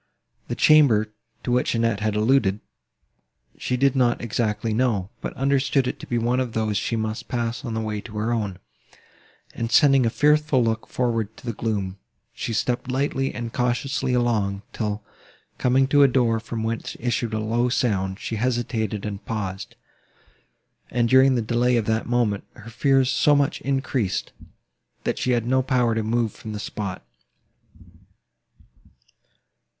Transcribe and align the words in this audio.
The 0.47 0.55
chamber, 0.55 1.13
to 1.43 1.51
which 1.51 1.75
Annette 1.75 1.99
had 1.99 2.15
alluded, 2.15 2.59
she 3.59 3.77
did 3.77 3.95
not 3.95 4.19
exactly 4.19 4.73
know, 4.73 5.11
but 5.21 5.31
understood 5.35 5.87
it 5.87 5.99
to 5.99 6.07
be 6.07 6.17
one 6.17 6.39
of 6.39 6.53
those 6.53 6.75
she 6.75 6.95
must 6.95 7.27
pass 7.27 7.63
in 7.63 7.75
the 7.75 7.81
way 7.81 8.01
to 8.01 8.17
her 8.17 8.33
own; 8.33 8.57
and, 9.53 9.71
sending 9.71 10.07
a 10.07 10.09
fearful 10.09 10.63
look 10.63 10.87
forward 10.87 11.29
into 11.29 11.45
the 11.45 11.53
gloom, 11.53 11.99
she 12.33 12.51
stepped 12.51 12.89
lightly 12.89 13.31
and 13.35 13.53
cautiously 13.53 14.13
along, 14.15 14.63
till, 14.73 15.03
coming 15.59 15.85
to 15.89 16.01
a 16.01 16.07
door, 16.07 16.39
from 16.39 16.63
whence 16.63 16.97
issued 16.99 17.35
a 17.35 17.39
low 17.39 17.69
sound, 17.69 18.19
she 18.19 18.37
hesitated 18.37 19.05
and 19.05 19.23
paused; 19.27 19.75
and, 20.89 21.09
during 21.09 21.35
the 21.35 21.43
delay 21.43 21.77
of 21.77 21.85
that 21.85 22.07
moment, 22.07 22.43
her 22.55 22.71
fears 22.71 23.11
so 23.11 23.35
much 23.35 23.61
increased, 23.61 24.31
that 25.03 25.19
she 25.19 25.29
had 25.33 25.45
no 25.45 25.61
power 25.61 25.93
to 25.93 26.01
move 26.01 26.31
from 26.33 26.53
the 26.53 26.59
spot. 26.59 27.05